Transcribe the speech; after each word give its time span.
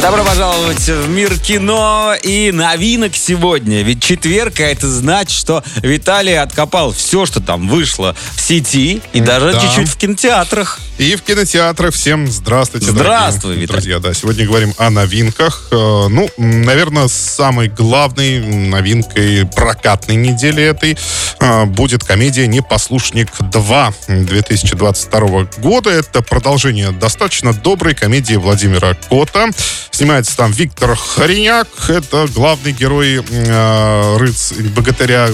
Добро 0.00 0.24
пожаловать 0.24 0.80
в 0.88 1.08
мир 1.08 1.38
кино 1.38 2.14
и 2.22 2.50
новинок 2.52 3.12
сегодня. 3.14 3.82
Ведь 3.82 4.02
четверг, 4.02 4.58
а 4.58 4.64
это 4.64 4.88
значит, 4.88 5.30
что 5.38 5.62
Виталий 5.76 6.36
откопал 6.38 6.92
все, 6.92 7.24
что 7.24 7.40
там 7.40 7.68
вышло 7.68 8.16
в 8.34 8.40
сети 8.40 9.00
и 9.12 9.20
даже 9.20 9.52
Да. 9.52 9.60
чуть-чуть 9.60 9.88
в 9.88 9.96
кинотеатрах. 9.96 10.80
И 10.98 11.14
в 11.16 11.22
кинотеатрах 11.22 11.94
всем 11.94 12.30
здравствуйте, 12.30 12.90
Здравствуй, 12.90 13.40
дорогие 13.54 13.62
Виталий. 13.62 13.80
друзья. 13.82 13.98
Да, 14.00 14.12
сегодня 14.14 14.44
говорим 14.46 14.74
о 14.76 14.90
новинках. 14.90 15.68
Э, 15.70 16.08
Ну, 16.08 16.28
наверное, 16.36 17.08
самой 17.08 17.68
главной 17.68 18.40
новинкой 18.40 19.46
прокатной 19.46 20.16
недели 20.16 20.62
этой 20.62 20.96
э, 21.40 21.64
будет 21.64 22.04
комедия 22.04 22.46
«Непослушник 22.46 23.28
2» 23.40 23.94
2022 24.08 25.46
года. 25.58 25.90
Это 25.90 26.22
продолжение 26.22 26.90
достаточно 26.90 27.52
доброй 27.54 27.94
комедии 27.94 28.34
Владимира 28.34 28.94
Кота. 28.94 29.48
Снимается 29.90 30.36
там 30.36 30.52
Виктор 30.52 30.96
Хореняк. 30.96 31.68
Это 31.88 32.26
главный 32.34 32.72
герой 32.72 33.22
э, 33.28 34.16
рыц... 34.18 34.52
богатыря 34.74 35.28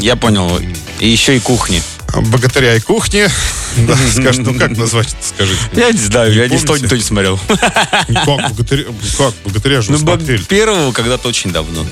Я 0.00 0.16
понял. 0.16 0.60
И 1.00 1.08
еще 1.08 1.36
и 1.36 1.40
кухни. 1.40 1.82
богатыря 2.14 2.74
и 2.74 2.80
кухни. 2.80 3.26
Да, 3.76 3.96
скажи, 3.96 4.42
ну 4.42 4.54
как 4.56 4.76
назвать 4.76 5.08
это, 5.08 5.16
скажите? 5.34 5.58
Я 5.72 5.90
не 5.90 5.98
знаю, 5.98 6.32
я 6.32 6.46
не 6.46 6.56
помните? 6.58 6.84
никто 6.84 6.94
не 6.94 7.02
смотрел. 7.02 7.40
Как 7.48 8.24
богатыря, 8.52 8.84
как 9.18 9.34
богатыря 9.44 9.82
же 9.82 9.90
Ну, 9.90 9.98
вы 9.98 10.04
бо- 10.04 10.12
смотрели? 10.16 10.42
первого 10.44 10.92
когда-то 10.92 11.26
очень 11.26 11.50
давно. 11.50 11.84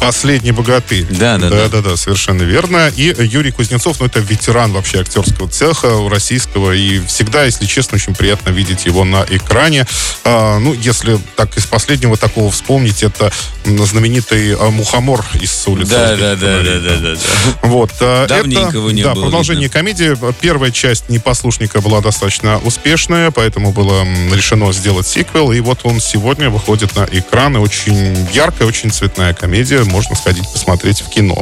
Последний 0.00 0.52
богатырь. 0.52 1.06
Да, 1.10 1.38
да, 1.38 1.48
да. 1.48 1.68
да, 1.68 1.82
да, 1.82 1.96
совершенно 1.96 2.42
верно. 2.42 2.90
И 2.96 3.14
Юрий 3.18 3.50
Кузнецов, 3.50 4.00
ну 4.00 4.06
это 4.06 4.20
ветеран 4.20 4.72
вообще 4.72 5.00
актерского 5.00 5.48
цеха 5.48 6.08
российского, 6.08 6.72
и 6.72 7.00
всегда, 7.06 7.44
если 7.44 7.66
честно, 7.66 7.96
очень 7.96 8.14
приятно 8.14 8.50
видеть 8.50 8.86
его 8.86 9.04
на 9.04 9.24
экране. 9.28 9.86
А, 10.24 10.58
ну, 10.58 10.74
если 10.74 11.18
так 11.36 11.56
из 11.56 11.66
последнего 11.66 12.16
такого 12.16 12.50
вспомнить, 12.50 13.02
это 13.02 13.32
знаменитый 13.64 14.54
а, 14.54 14.70
мухомор 14.70 15.24
из 15.40 15.66
улицы. 15.66 15.90
Да, 15.90 16.16
да, 16.16 16.36
да, 16.36 16.62
да, 16.62 16.80
да, 16.80 16.96
да. 16.96 17.14
Вот. 17.62 17.92
а, 18.00 18.26
Давненько 18.26 18.68
это, 18.68 18.76
его 18.78 18.90
не 18.90 19.02
да, 19.02 19.14
было 19.14 19.24
продолжение 19.24 19.68
комедии. 19.68 20.16
Первая 20.40 20.70
часть 20.70 21.08
«Непослушника» 21.08 21.80
была 21.80 22.00
достаточно 22.00 22.58
успешная, 22.58 23.30
поэтому 23.30 23.72
было 23.72 24.04
решено 24.32 24.72
сделать 24.72 25.06
сиквел. 25.06 25.52
И 25.52 25.60
вот 25.60 25.80
он 25.84 26.00
сегодня 26.00 26.50
выходит 26.50 26.94
на 26.96 27.06
экраны. 27.10 27.58
Очень 27.58 28.16
яркая, 28.32 28.66
очень 28.68 28.90
цветная 28.90 29.32
комедия. 29.34 29.43
Можно 29.84 30.14
сходить 30.16 30.50
посмотреть 30.52 31.00
в 31.00 31.08
кино. 31.10 31.36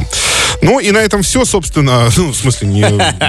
Ну 0.61 0.79
и 0.79 0.91
на 0.91 0.99
этом 0.99 1.23
все, 1.23 1.45
собственно. 1.45 2.09
Ну, 2.17 2.31
в 2.31 2.35
смысле, 2.35 2.67
не, 2.67 2.81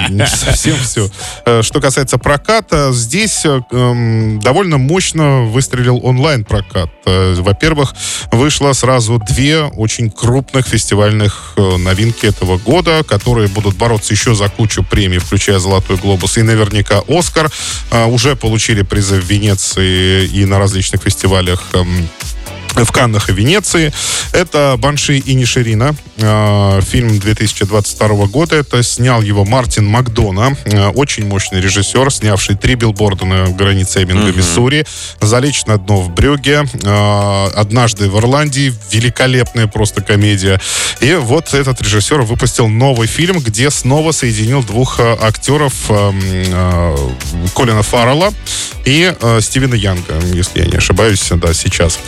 не 0.09 0.27
совсем 0.35 0.77
все. 0.77 1.09
Э, 1.45 1.61
Что 1.63 1.81
касается 1.81 2.17
проката, 2.17 2.91
здесь 2.93 3.45
э, 3.45 3.61
эм, 3.71 4.39
довольно 4.39 4.77
мощно 4.77 5.41
выстрелил 5.43 5.99
онлайн-прокат. 6.03 6.89
Э, 7.05 7.33
Во-первых, 7.37 7.93
вышло 8.31 8.71
сразу 8.73 9.19
две 9.27 9.63
очень 9.63 10.09
крупных 10.09 10.67
фестивальных 10.67 11.53
новинки 11.57 12.25
этого 12.25 12.57
года, 12.57 13.03
которые 13.03 13.47
будут 13.49 13.75
бороться 13.75 14.13
еще 14.13 14.33
за 14.35 14.47
кучу 14.49 14.83
премий, 14.83 15.17
включая 15.17 15.59
«Золотой 15.59 15.97
глобус» 15.97 16.37
и 16.37 16.41
наверняка 16.41 17.01
«Оскар». 17.07 17.51
Э, 17.91 18.05
Уже 18.05 18.35
получили 18.35 18.81
призы 18.83 19.19
в 19.19 19.25
Венеции 19.25 20.25
и 20.25 20.45
на 20.45 20.59
различных 20.59 21.01
фестивалях 21.01 21.61
эм, 21.73 22.07
в 22.83 22.91
Каннах 22.91 23.29
и 23.29 23.33
Венеции. 23.33 23.93
Это 24.33 24.75
«Банши 24.77 25.17
и 25.17 25.33
Ниширина», 25.33 25.95
э, 26.17 26.81
фильм 26.81 27.19
2022 27.19 28.25
года. 28.27 28.55
Это 28.55 28.83
снял 28.83 29.21
его 29.21 29.45
Мартин 29.45 29.85
Макдона, 29.85 30.57
э, 30.65 30.87
очень 30.87 31.25
мощный 31.25 31.61
режиссер, 31.61 32.11
снявший 32.11 32.55
три 32.55 32.75
билборда 32.75 33.25
на 33.25 33.47
границе 33.47 34.03
Эббинга, 34.03 34.31
Миссури, 34.33 34.85
«Залечь 35.21 35.65
на 35.65 35.77
дно 35.77 36.01
в 36.01 36.09
Брюге», 36.09 36.65
э, 36.83 37.47
«Однажды 37.55 38.09
в 38.09 38.17
Ирландии», 38.19 38.73
великолепная 38.91 39.67
просто 39.67 40.01
комедия. 40.01 40.59
И 40.99 41.13
вот 41.13 41.53
этот 41.53 41.81
режиссер 41.81 42.21
выпустил 42.23 42.67
новый 42.67 43.07
фильм, 43.07 43.39
где 43.39 43.69
снова 43.69 44.11
соединил 44.11 44.63
двух 44.63 44.99
актеров 44.99 45.73
Колина 47.55 47.83
Фаррелла 47.83 48.33
и 48.85 49.13
Стивена 49.39 49.75
Янга, 49.75 50.19
если 50.33 50.59
я 50.59 50.65
не 50.65 50.77
ошибаюсь, 50.77 51.27
да, 51.31 51.53
сейчас. 51.53 51.99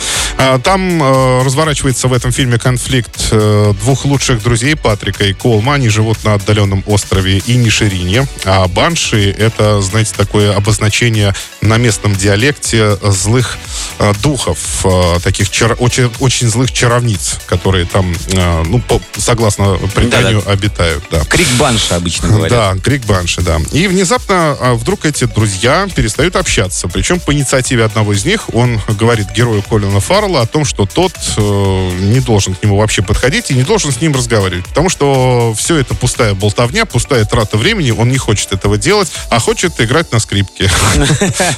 Там 0.62 1.02
э, 1.02 1.42
разворачивается 1.44 2.08
в 2.08 2.12
этом 2.12 2.32
фильме 2.32 2.58
конфликт 2.58 3.28
э, 3.30 3.74
двух 3.80 4.04
лучших 4.04 4.42
друзей 4.42 4.76
Патрика 4.76 5.24
и 5.24 5.32
Колма. 5.32 5.74
Они 5.74 5.88
живут 5.88 6.24
на 6.24 6.34
отдаленном 6.34 6.82
острове 6.86 7.42
Иниширине. 7.46 8.26
А 8.44 8.66
Банши— 8.68 9.30
это, 9.38 9.80
знаете, 9.82 10.12
такое 10.16 10.54
обозначение 10.56 11.34
на 11.60 11.76
местном 11.78 12.14
диалекте 12.14 12.96
злых 13.02 13.58
э, 13.98 14.12
духов, 14.22 14.58
э, 14.84 15.18
таких 15.22 15.50
чар- 15.50 15.76
очень, 15.78 16.10
очень 16.20 16.48
злых 16.48 16.72
чаровниц, 16.72 17.38
которые 17.46 17.86
там, 17.86 18.14
э, 18.28 18.62
ну, 18.66 18.80
по- 18.80 19.00
согласно 19.16 19.76
преданию, 19.94 20.42
обитают. 20.48 21.04
Да. 21.10 21.20
Крик 21.24 21.48
банша 21.58 21.96
обычно 21.96 22.28
говорят. 22.28 22.50
Да, 22.50 22.80
крик 22.82 23.04
банши, 23.04 23.42
да. 23.42 23.58
И 23.72 23.86
внезапно 23.86 24.56
а, 24.60 24.74
вдруг 24.74 25.04
эти 25.04 25.24
друзья 25.24 25.86
перестают 25.94 26.36
общаться. 26.36 26.88
Причем 26.88 27.20
по 27.20 27.32
инициативе 27.32 27.84
одного 27.84 28.12
из 28.12 28.24
них 28.24 28.52
он 28.54 28.80
говорит 28.88 29.30
герою 29.32 29.62
Колина 29.62 30.00
Фаррелла 30.00 30.47
том, 30.48 30.64
что 30.64 30.86
тот 30.86 31.12
э, 31.36 31.90
не 32.00 32.20
должен 32.20 32.54
к 32.54 32.62
нему 32.62 32.78
вообще 32.78 33.02
подходить 33.02 33.50
и 33.50 33.54
не 33.54 33.62
должен 33.62 33.92
с 33.92 34.00
ним 34.00 34.14
разговаривать. 34.14 34.66
Потому 34.66 34.88
что 34.88 35.54
все 35.56 35.76
это 35.76 35.94
пустая 35.94 36.34
болтовня, 36.34 36.84
пустая 36.84 37.24
трата 37.24 37.56
времени. 37.56 37.90
Он 37.90 38.08
не 38.08 38.18
хочет 38.18 38.52
этого 38.52 38.78
делать, 38.78 39.10
а 39.30 39.38
хочет 39.38 39.80
играть 39.80 40.12
на 40.12 40.20
скрипке. 40.20 40.64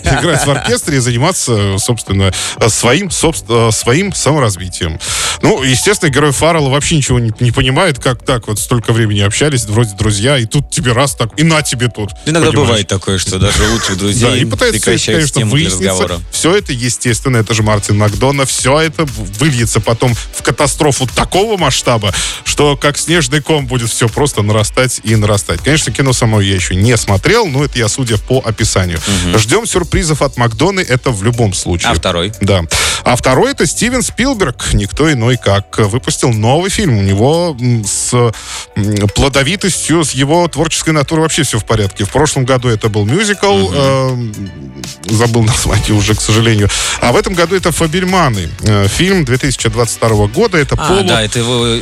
Играть 0.05 0.47
в 0.47 0.51
оркестре 0.51 0.99
и 0.99 1.01
заниматься, 1.01 1.79
собственно, 1.79 2.33
своим, 2.69 3.09
собст- 3.09 3.73
своим 3.73 4.13
саморазвитием. 4.13 4.99
Ну, 5.43 5.63
естественно, 5.63 6.11
герой 6.11 6.33
Фаррелла 6.33 6.69
вообще 6.69 6.97
ничего 6.97 7.19
не, 7.19 7.51
понимает, 7.51 7.99
как 7.99 8.25
так 8.25 8.49
вот 8.49 8.59
столько 8.59 8.93
времени 8.93 9.21
общались, 9.21 9.65
вроде 9.65 9.95
друзья, 9.97 10.39
и 10.39 10.47
тут 10.47 10.71
тебе 10.71 10.93
раз 10.93 11.15
так, 11.15 11.31
и 11.39 11.43
на 11.43 11.63
тебе 11.63 11.89
тут. 11.89 12.11
Иногда 12.27 12.53
бывает 12.53 12.89
такое, 12.89 13.19
что 13.19 13.39
даже 13.39 13.63
у 13.69 13.73
лучших 13.73 13.97
Да, 13.97 14.01
друзей 14.01 14.41
и 14.41 14.45
пытается, 14.45 14.81
конечно, 14.81 15.47
выясниться. 15.47 16.21
Все 16.31 16.55
это, 16.57 16.73
естественно, 16.73 17.39
это 17.39 17.55
же 17.55 17.63
Мартин 17.63 17.99
Макдона. 17.99 18.47
Все 18.47 18.70
это 18.79 19.05
выльется 19.05 19.81
потом 19.81 20.15
в 20.15 20.43
катастрофу 20.43 21.07
такого 21.07 21.57
масштаба, 21.57 22.15
что 22.45 22.77
как 22.77 22.99
снежный 22.99 23.41
ком 23.41 23.67
будет 23.67 23.91
все 23.91 24.09
просто 24.09 24.43
нарастать 24.43 25.01
и 25.03 25.17
нарастать. 25.17 25.61
Конечно, 25.63 25.93
кино 25.93 26.13
само 26.13 26.41
я 26.41 26.55
еще 26.55 26.75
не 26.75 26.97
смотрел, 26.97 27.47
но 27.47 27.65
это 27.65 27.79
я 27.79 27.89
судя 27.89 28.19
по 28.19 28.39
описанию. 28.39 29.01
Ждем 29.37 29.67
сюрпризов 29.67 30.23
от 30.23 30.37
Макдоны, 30.37 30.81
это 30.81 31.11
в 31.11 31.23
любом 31.23 31.55
случае. 31.55 31.91
А 31.91 31.95
второй? 31.95 32.33
Да. 32.41 32.63
А 33.05 33.17
второй 33.17 33.53
это 33.53 33.67
Стивен 33.67 34.03
Спилберг, 34.03 34.73
никто 34.75 35.13
иной 35.13 35.37
как, 35.37 35.79
выпустил 35.79 36.33
новый 36.33 36.71
фильм. 36.71 36.99
У 36.99 37.03
него 37.03 37.57
с 37.85 38.33
плодовитостью, 39.15 40.05
с 40.05 40.13
его 40.13 40.47
творческой 40.49 40.91
натурой 40.91 41.23
вообще 41.23 41.43
все 41.43 41.59
в 41.59 41.65
порядке. 41.65 42.05
В 42.05 42.11
прошлом 42.11 42.45
году 42.45 42.69
это 42.69 42.89
был 42.89 43.05
мюзикл, 43.05 43.71
э, 43.73 44.17
забыл 45.05 45.43
название 45.45 45.93
уже, 45.93 46.15
к 46.15 46.21
сожалению. 46.21 46.69
А 47.01 47.13
в 47.13 47.17
этом 47.17 47.35
году 47.35 47.57
это 47.57 47.73
«Фабельманы». 47.73 48.49
Э, 48.63 48.87
фильм 48.89 49.25
2022 49.25 50.27
года. 50.29 50.59
Это 50.59 50.75
А, 50.79 50.89
полу... 50.89 51.05
да, 51.05 51.23
это 51.23 51.39
его 51.39 51.79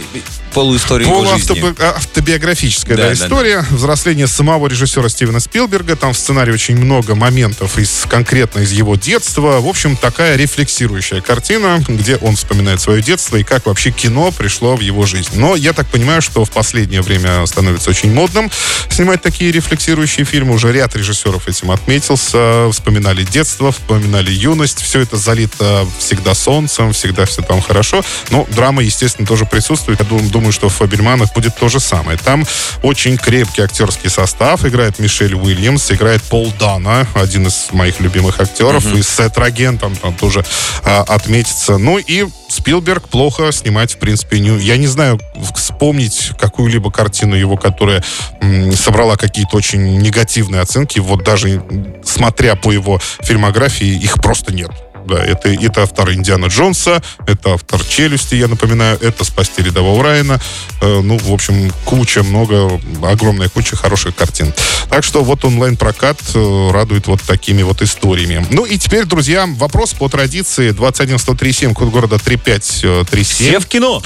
полуистория 0.53 1.07
его 1.07 1.25
жизни. 1.37 1.61
Полуавтобиографическая 1.61 2.97
Да, 2.97 3.03
да, 3.05 3.09
да, 3.09 3.15
история. 3.15 3.65
Взросление 3.71 4.27
самого 4.27 4.67
режиссера 4.67 5.09
Стивена 5.09 5.41
Спилберга. 5.41 5.97
Там 5.97 6.13
в 6.13 6.19
сценарии 6.19 6.53
очень 6.53 6.77
много 6.77 7.15
моментов 7.15 7.79
из 7.79 8.05
конкретно 8.09 8.61
из 8.61 8.73
его 8.73 8.97
детства. 8.97 9.61
В 9.61 9.67
общем, 9.67 9.97
такая 9.97 10.37
рефлексирующая 10.37 11.21
картина, 11.21 11.83
где 11.87 12.17
он 12.17 12.37
вспоминает 12.37 12.81
свое 12.81 13.03
детство 13.03 13.37
и 13.37 13.43
как 13.43 13.67
вообще 13.67 13.91
кино 13.91 14.33
пришло 14.33 14.77
в 14.77 14.81
его 14.81 15.07
жизнь. 15.07 15.31
Но 15.35 15.57
я 15.57 15.73
так 15.73 15.87
понимаю, 15.89 16.23
что 16.23 16.45
в 16.45 16.51
последнее 16.51 17.03
время 17.03 17.45
становится 17.47 17.91
очень 17.91 18.13
модным 18.13 18.51
снимать 18.91 19.23
такие 19.23 19.53
рефлексирующие 19.53 20.25
фильмы. 20.25 20.55
Уже 20.55 20.73
ряд 20.73 20.97
режиссеров 20.97 21.49
этим 21.49 21.71
отметился. 21.71 22.71
Вспоминали 22.73 23.23
детство, 23.25 23.73
вспоминали 23.73 24.31
юность. 24.31 24.81
Все 24.83 25.01
это 25.01 25.17
залито 25.17 25.87
всегда 25.99 26.35
солнцем, 26.35 26.93
всегда 26.93 27.25
все 27.27 27.43
там 27.43 27.61
хорошо. 27.61 28.03
Но 28.31 28.47
драма, 28.51 28.83
естественно, 28.83 29.27
тоже 29.27 29.45
присутствует. 29.45 30.01
Я 30.01 30.07
дум- 30.07 30.29
думаю, 30.39 30.53
что 30.53 30.69
в 30.69 30.75
«Фабельманах» 30.75 31.33
будет 31.35 31.57
то 31.57 31.69
же 31.69 31.81
самое. 31.81 32.17
Там 32.17 32.47
очень 32.85 33.17
крепкий 33.17 33.63
актерский 33.63 34.09
состав. 34.09 34.65
Играет 34.65 35.01
Мишель 35.01 35.35
Уильямс, 35.35 35.91
играет 35.91 36.23
Пол 36.23 36.53
Дана, 36.61 37.09
один 37.15 37.49
из 37.49 37.73
моих 37.73 37.99
любимых 37.99 38.39
актеров. 38.41 38.87
И 38.95 39.03
Сет 39.03 39.37
Роген 39.37 39.79
там, 39.79 39.97
там 39.97 40.15
тоже 40.15 40.45
а, 40.85 41.03
отметится. 41.09 41.77
Ну 41.77 41.99
и 41.99 42.25
Спилберг 42.49 43.09
плохо 43.09 43.51
снимать, 43.51 43.95
в 43.95 43.99
принципе, 43.99 44.39
не... 44.39 44.57
Я 44.61 44.77
не 44.77 44.87
знаю, 44.87 45.21
вспомнить 45.57 46.31
какую-либо 46.39 46.93
картину 46.93 47.35
его, 47.35 47.57
которая 47.57 48.05
м, 48.41 48.73
собрала 48.73 49.17
какие-то 49.17 49.57
очень 49.57 49.99
негативные 49.99 50.61
оценки. 50.61 51.01
Вот 51.01 51.25
даже 51.25 51.65
смотря 52.05 52.55
по 52.55 52.71
его 52.71 53.01
фильмографии, 53.23 53.89
их 53.89 54.15
просто 54.23 54.55
нет. 54.55 54.71
Да, 55.09 55.25
это, 55.25 55.49
это 55.49 55.83
автор 55.85 56.13
Индиана 56.13 56.47
Джонса, 56.47 57.03
это 57.27 57.55
автор 57.55 57.83
Челюсти, 57.83 58.35
я 58.35 58.47
напоминаю, 58.47 58.99
это 59.01 59.25
Спасти 59.25 59.63
рядового 59.63 60.03
Райана. 60.05 60.39
Э, 60.83 61.01
ну, 61.03 61.17
в 61.17 61.33
общем, 61.33 61.73
куча, 61.87 62.23
много, 62.23 62.79
огромная 63.03 63.49
куча 63.49 63.75
хороших 63.75 64.15
картин. 64.15 64.53
Так 64.91 65.05
что 65.05 65.25
вот 65.25 65.45
онлайн-прокат 65.47 66.19
э, 66.35 66.71
радует 66.73 67.07
вот 67.07 67.23
такими 67.23 67.63
вот 67.63 67.81
историями. 67.81 68.47
Ну 68.51 68.67
и 68.67 68.77
теперь, 68.77 69.07
друзья, 69.07 69.47
вопрос 69.47 69.95
по 69.95 70.11
традиции 70.11 70.73
21137, 70.73 71.73
код 71.73 71.89
города 71.89 72.19
3537. 72.19 73.49
Все 73.49 73.61
в 73.61 73.67
кино. 73.67 74.03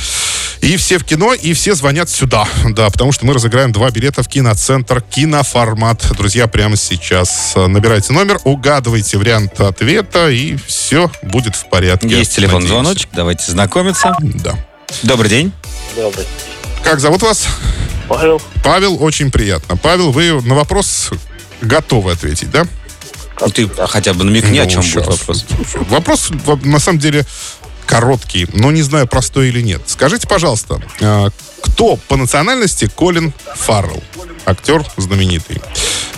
И 0.63 0.77
все 0.77 0.99
в 0.99 1.05
кино, 1.05 1.35
и 1.35 1.55
все 1.55 1.75
звонят 1.75 2.09
сюда. 2.09 2.47
Да, 2.71 2.89
потому 2.89 3.11
что 3.11 3.27
мы 3.27 3.35
разыграем 3.35 3.73
два 3.73 3.91
билета 3.91 4.23
в 4.23 4.29
киноцентр 4.29 5.01
«Киноформат». 5.03 6.07
Друзья, 6.17 6.47
прямо 6.47 6.77
сейчас 6.77 7.53
э, 7.57 7.67
набирайте 7.67 8.13
номер, 8.13 8.39
угадывайте 8.45 9.19
вариант 9.19 9.61
ответа, 9.61 10.31
и 10.31 10.57
все 10.67 11.11
будет 11.23 11.57
в 11.57 11.69
порядке. 11.69 12.07
Есть 12.09 12.37
телефон 12.37 12.67
звоночек, 12.67 13.09
давайте 13.13 13.51
знакомиться. 13.51 14.15
Да. 14.21 14.55
Добрый 15.03 15.29
день. 15.29 15.53
Добрый. 15.97 16.25
Как 16.85 17.01
зовут 17.01 17.23
вас? 17.23 17.49
Павел, 18.09 18.41
Павел, 18.63 19.03
очень 19.03 19.33
приятно. 19.33 19.77
Павел, 19.77 20.13
вы 20.13 20.41
на 20.43 20.55
вопрос 20.55 21.11
готовы 21.61 22.13
ответить, 22.13 22.51
да? 22.53 22.67
Ну, 23.41 23.49
Ты 23.49 23.69
хотя 23.69 24.15
бы 24.15 24.23
намекни, 24.23 24.59
о 24.59 24.65
Ну, 24.65 24.71
чем 24.71 24.81
будет 24.83 24.93
щас. 24.93 25.07
вопрос. 25.09 25.45
Вопрос, 25.89 26.31
на 26.63 26.79
самом 26.79 27.01
деле, 27.01 27.27
короткий, 27.87 28.47
но 28.53 28.71
не 28.71 28.83
знаю, 28.83 29.07
простой 29.07 29.49
или 29.49 29.61
нет. 29.61 29.83
Скажите, 29.87 30.27
пожалуйста, 30.27 30.81
э, 31.01 31.29
кто 31.63 31.97
по 31.97 32.17
национальности 32.17 32.89
Колин 32.89 33.33
Фаррелл? 33.55 34.03
Актер 34.45 34.85
знаменитый. 34.97 35.61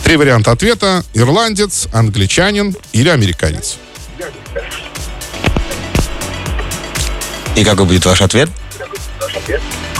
Три 0.02 0.16
варианта 0.16 0.50
ответа. 0.50 1.04
Ирландец, 1.14 1.88
англичанин 1.92 2.76
или 2.92 3.08
американец? 3.08 3.78
И 7.56 7.64
какой 7.64 7.86
будет 7.86 8.04
ваш 8.04 8.20
ответ? 8.20 8.50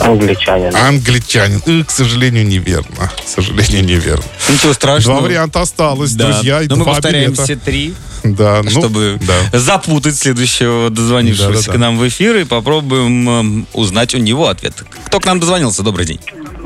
Англичанин. 0.01 0.75
Англичанин. 0.75 1.63
Э, 1.67 1.85
к 1.85 1.91
сожалению, 1.91 2.47
неверно. 2.47 3.11
К 3.25 3.29
сожалению, 3.29 3.85
неверно. 3.85 4.25
Ничего 4.49 4.73
страшного. 4.73 5.21
Два 5.21 5.29
варианта 5.29 5.61
осталось, 5.63 6.13
Да. 6.13 6.27
друзья. 6.33 6.63
и 6.63 6.69
Но 6.69 6.77
мы 6.77 6.85
два 6.85 6.95
повторяем 6.95 7.31
билета. 7.31 7.45
все 7.45 7.57
три, 7.57 7.95
Да, 8.23 8.61
ну, 8.63 8.71
чтобы 8.71 9.19
да. 9.21 9.59
запутать 9.59 10.17
следующего 10.17 10.91
дозвонившегося 10.91 11.53
Да-да-да. 11.67 11.73
к 11.73 11.77
нам 11.79 11.99
в 11.99 12.09
эфир 12.09 12.37
и 12.37 12.45
попробуем 12.45 13.29
эм, 13.29 13.67
узнать 13.73 14.15
у 14.15 14.19
него 14.19 14.49
ответ. 14.49 14.75
Кто 15.07 15.21
к 15.21 15.27
нам 15.27 15.41
дозвонился? 15.41 15.83
Добрый 15.83 16.07
день. 16.07 16.21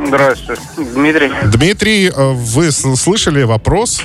Здравствуйте. 0.06 0.62
Дмитрий. 0.94 1.30
Дмитрий, 1.44 2.06
э, 2.08 2.32
вы 2.32 2.70
слышали 2.72 3.42
вопрос? 3.42 4.00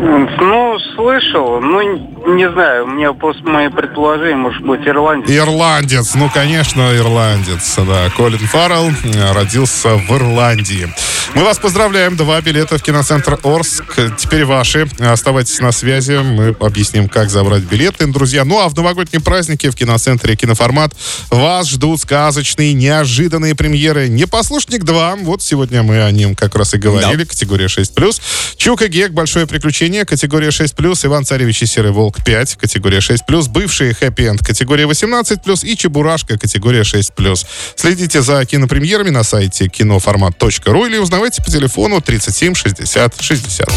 Ну, 0.00 0.78
слышал, 0.96 1.60
ну, 1.60 2.13
не 2.26 2.50
знаю, 2.50 2.84
у 2.84 2.88
меня 2.88 3.12
после 3.12 3.42
мои 3.42 3.68
предположения, 3.68 4.36
может 4.36 4.62
быть, 4.62 4.86
ирландец. 4.86 5.30
Ирландец, 5.30 6.14
ну, 6.14 6.30
конечно, 6.32 6.96
ирландец, 6.96 7.76
да. 7.76 8.08
Колин 8.16 8.38
Фаррелл 8.38 8.90
э, 9.04 9.32
родился 9.32 9.96
в 9.96 10.10
Ирландии. 10.10 10.88
Мы 11.34 11.42
вас 11.42 11.58
поздравляем. 11.58 12.16
Два 12.16 12.40
билета 12.40 12.78
в 12.78 12.82
киноцентр 12.82 13.38
Орск. 13.42 13.98
Теперь 14.16 14.44
ваши. 14.44 14.88
Оставайтесь 15.00 15.58
на 15.58 15.72
связи. 15.72 16.12
Мы 16.22 16.54
объясним, 16.60 17.08
как 17.08 17.28
забрать 17.28 17.62
билеты, 17.62 18.06
друзья. 18.06 18.44
Ну, 18.44 18.60
а 18.60 18.68
в 18.68 18.76
новогодние 18.76 19.20
праздники 19.20 19.68
в 19.68 19.74
киноцентре 19.74 20.36
«Киноформат» 20.36 20.92
вас 21.30 21.68
ждут 21.68 22.00
сказочные, 22.00 22.72
неожиданные 22.72 23.56
премьеры. 23.56 24.08
«Непослушник 24.08 24.84
2». 24.84 25.24
Вот 25.24 25.42
сегодня 25.42 25.82
мы 25.82 26.02
о 26.04 26.10
нем 26.12 26.36
как 26.36 26.54
раз 26.54 26.74
и 26.74 26.78
говорили. 26.78 27.24
Категория 27.24 27.66
6+. 27.66 28.20
«Чук 28.56 28.82
и 28.82 28.86
Гек. 28.86 29.10
Большое 29.10 29.48
приключение». 29.48 30.04
Категория 30.04 30.50
6+. 30.50 31.06
«Иван 31.06 31.24
Царевич 31.24 31.62
и 31.62 31.66
Серый 31.66 31.90
Волк 31.90 32.13
5». 32.20 32.58
Категория 32.58 32.98
6+. 32.98 33.48
«Бывшие 33.48 33.94
хэппи-энд». 33.94 34.42
Категория 34.42 34.84
18+. 34.84 35.64
И 35.64 35.76
«Чебурашка». 35.76 36.38
Категория 36.38 36.82
6+. 36.82 37.46
Следите 37.76 38.22
за 38.22 38.44
кинопремьерами 38.44 39.10
на 39.10 39.22
сайте 39.24 39.68
киноформат.ру 39.68 40.86
или 40.86 40.98
узнавайте 40.98 41.42
по 41.42 41.50
телефону 41.50 42.00
37 42.00 42.54
60 42.54 43.20
60. 43.20 43.68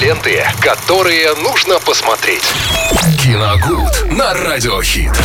Ленты, 0.00 0.44
которые 0.60 1.34
нужно 1.36 1.80
посмотреть. 1.80 2.44
Киногуд 3.22 4.12
на 4.12 4.34
радиохит. 4.34 5.18